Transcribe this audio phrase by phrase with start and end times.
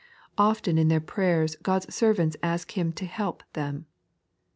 [0.39, 3.85] Often in their prayers God's servants ask Him to ktip them.